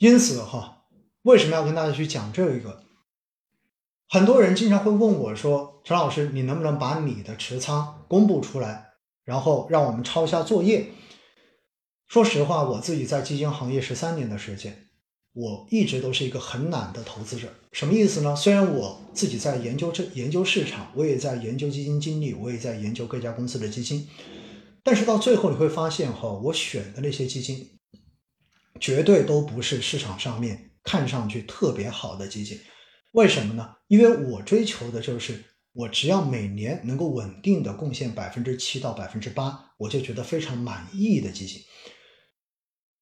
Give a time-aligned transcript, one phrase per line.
[0.00, 0.86] 因此哈，
[1.24, 2.84] 为什么要跟大家去讲这一个？
[4.08, 8.94] 很多人经常会问我说：“陈老师，你能不能把你的持仓公布出来，
[9.26, 10.86] 然后让我们抄一下作业？”
[12.08, 14.86] 说实话，我自己在基金行业十三年的时间，
[15.34, 17.52] 我一直都是一个很懒的投资者。
[17.72, 18.34] 什么意思呢？
[18.34, 24.08] 虽然我自己在研究这研究市场，我也在研究基金经理，我也在研究各家公司的基金，
[24.82, 27.68] 但是到最后你会发现哈，我选的那些基金，
[28.80, 32.58] 绝对都不是市场上面看上去特别好的基金。
[33.12, 33.74] 为什么呢？
[33.88, 41.60] 因为我追求的就是，我只要每年能够稳定的贡献百分之七到百分之八，我就觉得非常满意的基金。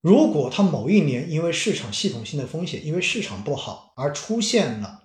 [0.00, 5.02] 如果它某一年因为市场系统性的风险，因为市场不好而出现了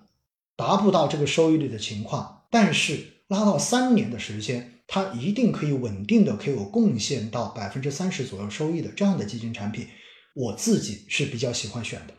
[0.54, 9.88] 达不到这个收益率的情况，但是拉到三年的时间，它一定可以稳定的可以有贡献到百分之三十左右收益的这样的基金产品，
[10.34, 12.14] 我自己是比较喜欢选的。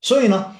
[0.00, 0.56] 所以呢。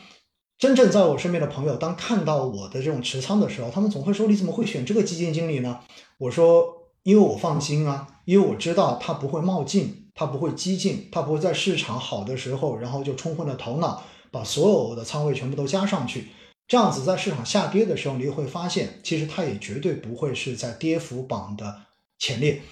[0.56, 5.80] 真正在我身边的朋友，当看到我的这种持仓的时候，他们总会说：“你怎么会选这个基金经理呢？”
[6.16, 16.28] 我说：“因为我放心啊，因为我知道他不会冒进，他不会激进，他不会在市场好的时候，然后就冲昏了头脑，把所有的仓位全部都加上去。
[16.68, 21.82] 这样子在市场下跌的时候，你会发现，其实他也绝对不会是在跌幅榜的
[22.18, 22.62] 前列，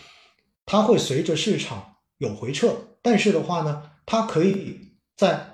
[0.64, 5.48] 他会随着市场有回撤，但是的话呢，它可以在。”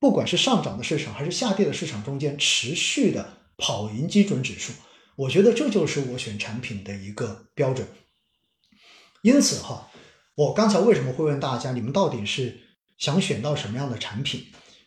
[0.00, 4.74] 不管是上涨的市场还是下跌的市场中间，持续的跑赢基准指数，
[5.16, 7.88] 我觉得这就是我选产品的一个标准。
[9.22, 9.90] 因此哈，
[10.34, 12.60] 我刚才为什么会问大家，你们到底是
[12.98, 14.44] 想选到什么样的产品？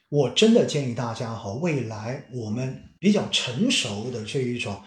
[0.10, 4.84] 我真的建议大家哈，未来我们比较成熟的这一种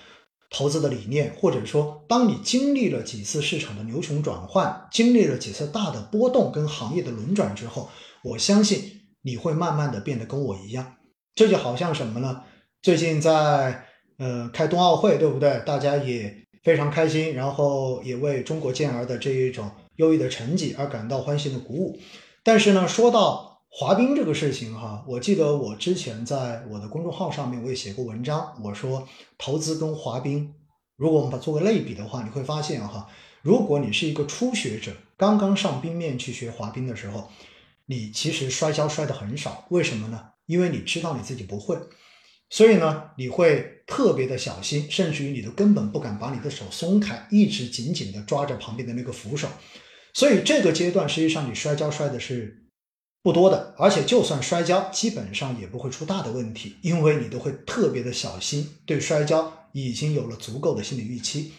[0.51, 7.89] 投资的理念，或者说，当你经历了几次市场的牛熊转换，经历了几次大的波动跟行业的轮转之后，
[8.23, 8.99] 我相信。
[9.23, 10.95] 你会慢慢的变得跟我一样，
[11.35, 12.43] 这就好像什么呢？
[12.81, 13.85] 最近在
[14.17, 15.63] 呃开冬奥会，对不对？
[15.67, 21.99] 大家也非常开心，然后也为中国健儿的这一种优异的成绩而感到欢欣的鼓舞。
[22.43, 29.09] 但是呢，说到滑冰这个事情哈，我记得我之前在我的公众号上面我也写过文章，我说
[29.39, 30.53] 投资跟滑冰，
[30.97, 33.09] 如果我们把做个类比的话，你会发现哈，
[33.43, 37.31] 如果你是一个初学者，刚刚上冰面去学滑冰的时候。
[37.87, 40.25] 你其实摔跤摔的很少，为什么呢？
[40.47, 41.77] 因为你知道你自己不会，
[42.49, 49.49] 所以呢，你会特别的小心，甚至于你都根本不敢把你的手松开，一直紧紧的抓着旁边的那个扶手。
[50.15, 52.63] 所以这个阶段实际上你摔跤摔的是
[53.23, 61.53] 不多的，而且就算摔跤，基本上也不会出大的问题，因为你都会特别的小心，对摔跤已经有了足够的心理预期。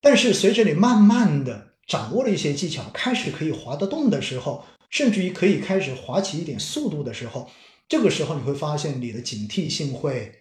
[0.00, 4.64] 但是随着你慢慢的掌握了一些技巧，开始可以滑得动的时候。
[4.90, 7.50] 甚至于可以开始滑起一点速度的时候，
[7.88, 10.32] 这个时候你会发现你的警惕性会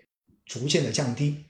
[0.45, 1.45] 逐渐的降低，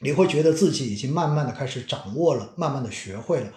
[0.00, 3.52] 你会觉得自己已经慢慢的开始掌握了，慢慢的学会了，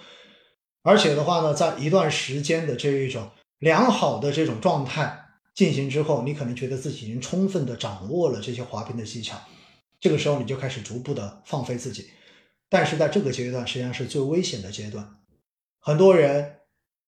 [0.84, 9.38] 而且的话呢，在一段时间的这一种良好的这种状态进行之后，你可能觉得自己已经充分的掌握了这些滑冰的技巧，
[10.00, 12.08] 这个时候你就开始逐步的放飞自己，
[12.70, 15.18] 但是在这个阶段实际上是最危险的阶段，
[15.80, 16.52] 很多人。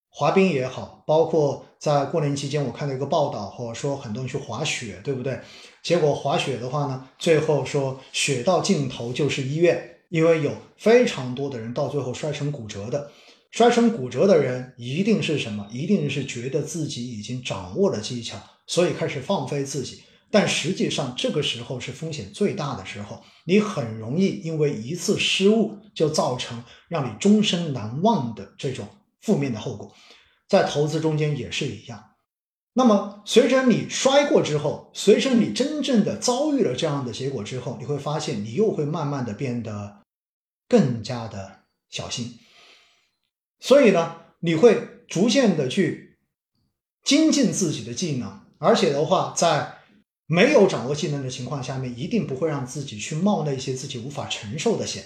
[0.10, 5.40] 滑冰也好，包括在过年期间，我看到一个报道，或者说很多人去滑雪，对不对？
[5.84, 13.12] 结果滑雪的话呢，最后说雪到尽头就是医院，因为有非常多的人到最后摔成骨折的。
[13.52, 15.68] 摔成骨折的人一定是什么？
[15.72, 20.04] 一定是觉得自己已经掌握了技巧，所以开始放飞自己。
[20.30, 28.88] 但实际上这个时候是风险最大的时候，你很容易因为一次失误就造成让你终身难忘的这种。
[29.20, 29.94] 负面的后果，
[30.48, 32.12] 在投资中间也是一样。
[32.74, 39.98] 那么，随着你摔过之后，随着你真正的遭遇了这样的结果之后，你会发现，你又会慢慢的变得
[40.70, 42.40] 更加的小心。
[43.60, 46.18] 所以呢，你会逐渐的去
[47.04, 49.78] 精进自己的技能，而且的话，在
[50.26, 55.04] 没有掌握技能的情况下面，一定不会让自己去冒那些自己无法承受的险。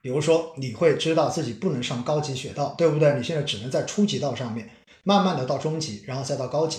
[0.00, 3.14] 比如说，你会知道自己不能上高级雪道，对不对？
[3.16, 4.70] 你现在只能在初级道上面，
[5.02, 6.78] 慢慢的到中级，然后再到高级。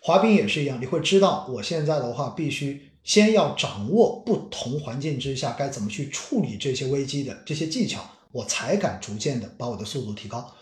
[0.00, 10.54] 滑冰也是一样，你会知道，我现在的话必须先要掌握不同环境之下该怎么去处理这些危机的这些技巧，我才敢逐渐的把我的速度提高。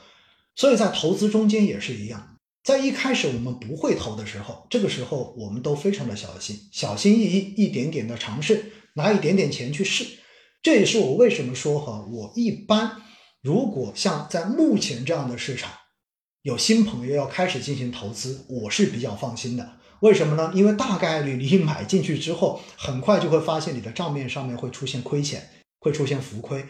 [0.55, 10.07] 所以在投资中间也是一样，在一开始我们不会投的时候，这个时候我们都非常的小心，小心翼翼，一点点的尝试，拿一点点钱去试。
[10.63, 13.03] 这也是我为什么说哈，我一般
[13.43, 15.71] 如果像在目前这样的市场，
[16.43, 19.79] 有新朋友要开始进行投资，我是比较放心的。
[20.01, 20.51] 为什么呢？
[20.55, 25.49] 因为大概率你买进去之后，很快就会发现你的账面上面会出现亏钱，
[25.81, 26.65] 会出现浮亏。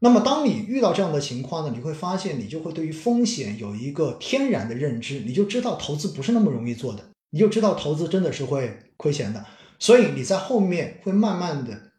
[0.00, 9.46] 那么，当你遇到这样的情况呢，你会发现你就会对于风险有一个天然的认知，你就知道投资不是那么容易做的，你就知道投资真的是会亏钱的。
[9.78, 11.92] 所以你在后面会慢慢的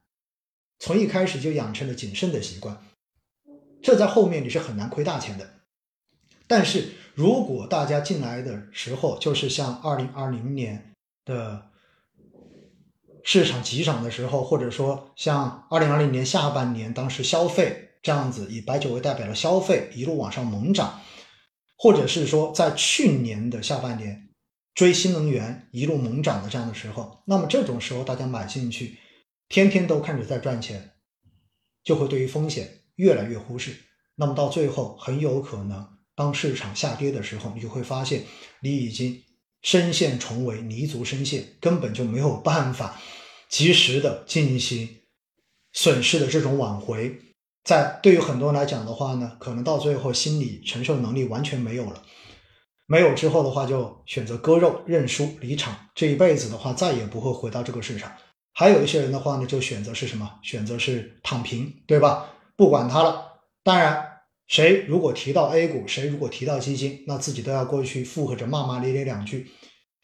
[0.80, 2.78] 从一开始就养成了谨慎的习惯，
[3.82, 5.50] 这在后面你是很难亏大钱的。
[6.48, 10.94] 但是如果大家进来的时候就是像二零二零年
[11.26, 11.70] 的
[13.24, 21.02] 市场急涨的时候，或者说像二零二零年下半年当时消费这样子以白酒为代表的消费一路往上猛涨，
[21.76, 24.30] 或者是说在去年的下半年
[24.76, 29.00] 追新能源一路猛涨的这样的时候，那么这种时候大家买进去，
[29.50, 30.92] 天天都看着在赚钱，
[31.84, 33.76] 就会对于风险越来越忽视，
[34.14, 35.98] 那么到最后很有可能。
[36.14, 38.24] 当市场下跌的时候，你就会发现
[38.60, 39.20] 你已经
[39.64, 43.02] 深陷重围，泥足深陷，根本就没有办法
[43.50, 44.88] 及时的进行
[45.74, 47.20] 损失的这种挽回。
[47.66, 52.02] 在对于很多人来讲的话呢，可能到最后心理承受能力完全没有了，
[52.86, 58.10] 没有之后的话就选择割肉认输离场，这一辈子的话再也不会回到这个市场。
[58.54, 60.40] 还有一些人的话呢，就选择是什么？
[60.42, 62.30] 选择是躺平，对吧？
[62.56, 63.42] 不管他了。
[63.62, 64.12] 当然。
[64.48, 69.50] 谁如果提到 A 股，谁如果提到基金，那自己都要过去附和着骂骂咧咧两句。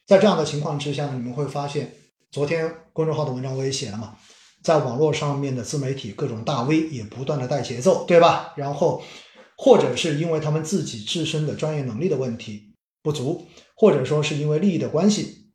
[0.07, 1.93] 在这样的情况之下呢，你们会发现，
[2.31, 4.17] 昨天公众号的文章我也写了嘛，
[4.63, 8.53] 在网络上面的自媒体各种大 V 也不断的带节奏，对吧？
[8.55, 9.01] 然后
[9.57, 12.73] 或者是因为他们自己自身的专业能力的问题
[13.03, 15.51] 不足，或者说是因为利益的关系，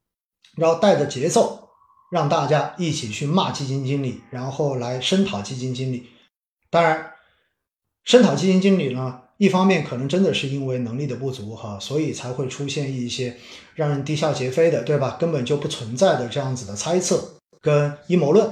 [0.56, 1.69] 然后带着节奏
[2.11, 6.08] 让大家一起去骂基金经理，然后来声讨基金经理。
[6.70, 7.12] 当然。
[8.08, 13.37] 声讨基金经理呢，一方面可能真的是因为能力的不足哈，所以才会出现一些
[13.75, 15.17] 让人啼笑皆非的，对吧？
[15.19, 18.49] 根本就不存在的这样子的猜测跟阴谋论。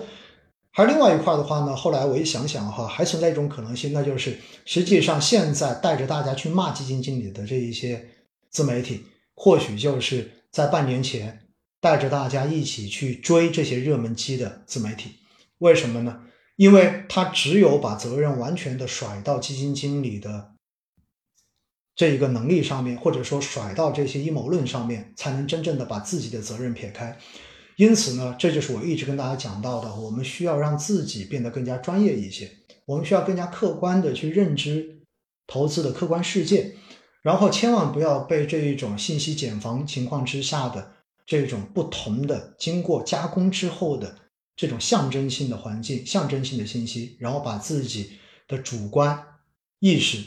[0.77, 8.09] 而另外一块的话呢，后来我一想想哈，还存在一种可能性，那就是实际上现在带着大家去骂基金经理的这一些
[8.51, 9.05] 自媒体，
[9.35, 11.47] 或许就是在半年前
[11.81, 15.13] 带着大家一起去追这些热门机的自媒体。
[15.59, 16.23] 为什么呢？
[16.57, 20.53] 因为他只有把责任完全的甩到基金经理的
[21.97, 27.17] 这一个能力上面，或者说甩到这些阴谋论上面，才能真正的把自己的责任撇开。
[27.77, 32.51] 因此呢，这就是我一直跟大家讲到的，我们需要让自己变得更加专业一些，
[32.87, 35.01] 我们需要更加客观的去认知
[35.47, 36.75] 投资的客观世界，
[37.23, 40.93] 然后千万不要被这一种信息茧房情况之下的
[41.27, 44.19] 这种不同的经过加工之后的。
[44.57, 48.13] 这种象征性的环境、象征性的信息，然后把自己
[48.47, 49.21] 的主观
[49.81, 50.25] 意识、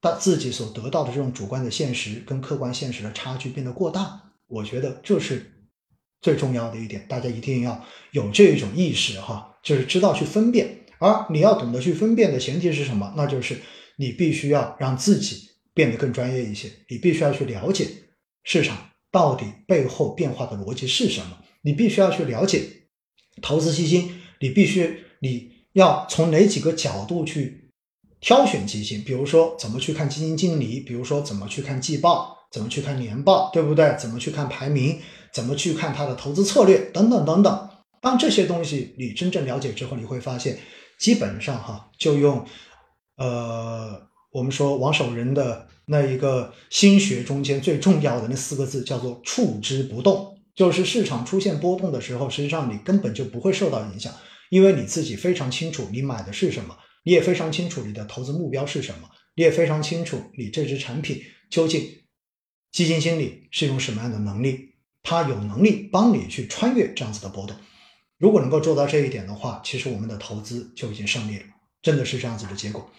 [0.00, 5.53] 把自己所得到的这种主观的现实跟客观现实的差距变得过大，我觉得这是
[6.24, 10.86] 最重要的一点，大家一定要有这种意识哈，就是知道去分辨。
[10.98, 13.12] 而你要懂得去分辨的前提是什么？
[13.14, 13.58] 那就是
[13.96, 17.86] 你必须要让自己变得更专业一些，你必须要去了解
[18.42, 22.62] 市场到底背后变化的逻辑是什么，你必须要去了解。
[23.42, 24.10] 投资基金，
[24.40, 27.70] 你必须你要从哪几个角度去
[28.20, 29.04] 挑选基金？
[29.04, 33.94] 比如说怎么去看基金经理，比如说怎么去看季报，怎么去看年报，对不对？
[33.98, 34.98] 怎么去看排名，
[35.34, 37.70] 怎么去看它的投资策略，等等等等。
[38.00, 40.58] 当这些东西你真正了解之后，你会发现，
[40.98, 42.46] 基本上哈，就用
[43.16, 50.30] 呃我们说王守仁的那一个心学中间最重要的那四个字，叫做处之不动。
[50.54, 54.14] 就是市场出现波动的时候，实际上你根本就不会受到影响，
[54.50, 61.20] 因为你自己非常清楚你买的是什么，你也非常清楚你的投资目标是什么，你也非常清楚你这只产品
[61.50, 61.84] 究竟
[62.70, 64.73] 基金经理是用什么样的能力，
[65.04, 67.54] 他有能力帮你去穿越这样子的波动。
[68.18, 71.44] 如果能够做到这一点的话，其实我们的投资就已经胜利了，
[71.82, 72.90] 真的是这样子的结果。